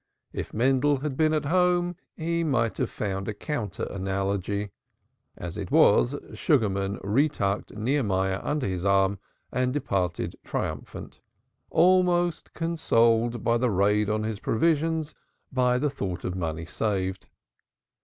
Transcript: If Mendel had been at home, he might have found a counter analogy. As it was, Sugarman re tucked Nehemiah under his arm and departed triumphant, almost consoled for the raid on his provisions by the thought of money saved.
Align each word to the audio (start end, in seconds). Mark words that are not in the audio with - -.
If 0.33 0.51
Mendel 0.51 1.01
had 1.01 1.15
been 1.15 1.31
at 1.31 1.45
home, 1.45 1.95
he 2.15 2.43
might 2.43 2.77
have 2.77 2.89
found 2.89 3.27
a 3.27 3.35
counter 3.35 3.83
analogy. 3.83 4.71
As 5.37 5.59
it 5.59 5.69
was, 5.69 6.15
Sugarman 6.33 6.97
re 7.03 7.29
tucked 7.29 7.75
Nehemiah 7.75 8.39
under 8.43 8.65
his 8.67 8.83
arm 8.83 9.19
and 9.51 9.71
departed 9.71 10.35
triumphant, 10.43 11.19
almost 11.69 12.51
consoled 12.55 13.43
for 13.43 13.59
the 13.59 13.69
raid 13.69 14.09
on 14.09 14.23
his 14.23 14.39
provisions 14.39 15.13
by 15.51 15.77
the 15.77 15.91
thought 15.91 16.25
of 16.25 16.35
money 16.35 16.65
saved. 16.65 17.27